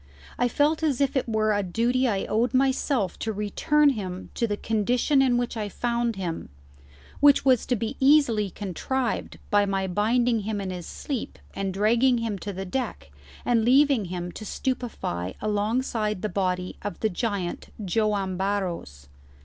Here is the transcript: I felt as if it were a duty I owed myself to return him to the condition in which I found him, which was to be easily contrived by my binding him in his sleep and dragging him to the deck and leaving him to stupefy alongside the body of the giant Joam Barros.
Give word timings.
I 0.39 0.47
felt 0.47 0.81
as 0.81 0.99
if 0.99 1.15
it 1.15 1.29
were 1.29 1.53
a 1.53 1.61
duty 1.61 2.07
I 2.07 2.25
owed 2.25 2.55
myself 2.55 3.19
to 3.19 3.31
return 3.31 3.89
him 3.91 4.31
to 4.33 4.47
the 4.47 4.57
condition 4.57 5.21
in 5.21 5.37
which 5.37 5.55
I 5.55 5.69
found 5.69 6.15
him, 6.15 6.49
which 7.19 7.45
was 7.45 7.67
to 7.67 7.75
be 7.75 7.97
easily 7.99 8.49
contrived 8.49 9.37
by 9.51 9.67
my 9.67 9.85
binding 9.85 10.39
him 10.39 10.59
in 10.59 10.71
his 10.71 10.87
sleep 10.87 11.37
and 11.55 11.71
dragging 11.71 12.17
him 12.17 12.39
to 12.39 12.51
the 12.51 12.65
deck 12.65 13.11
and 13.45 13.63
leaving 13.63 14.05
him 14.05 14.31
to 14.31 14.43
stupefy 14.43 15.33
alongside 15.39 16.23
the 16.23 16.29
body 16.29 16.77
of 16.81 16.99
the 17.01 17.09
giant 17.11 17.69
Joam 17.85 18.37
Barros. 18.37 19.07